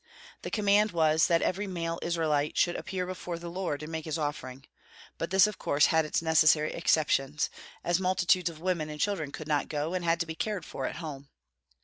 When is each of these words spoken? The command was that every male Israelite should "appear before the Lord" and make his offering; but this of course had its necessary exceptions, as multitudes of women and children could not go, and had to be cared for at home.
The 0.41 0.49
command 0.49 0.93
was 0.93 1.27
that 1.27 1.43
every 1.43 1.67
male 1.67 1.99
Israelite 2.01 2.57
should 2.57 2.75
"appear 2.75 3.05
before 3.05 3.37
the 3.37 3.51
Lord" 3.51 3.83
and 3.83 3.91
make 3.91 4.05
his 4.05 4.17
offering; 4.17 4.65
but 5.19 5.29
this 5.29 5.45
of 5.45 5.59
course 5.59 5.85
had 5.93 6.05
its 6.05 6.23
necessary 6.23 6.73
exceptions, 6.73 7.51
as 7.83 7.99
multitudes 7.99 8.49
of 8.49 8.59
women 8.59 8.89
and 8.89 8.99
children 8.99 9.31
could 9.31 9.47
not 9.47 9.69
go, 9.69 9.93
and 9.93 10.03
had 10.03 10.19
to 10.21 10.25
be 10.25 10.33
cared 10.33 10.65
for 10.65 10.87
at 10.87 10.95
home. 10.95 11.29